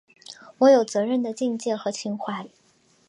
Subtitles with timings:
[0.57, 2.47] 我有责任的境界和情怀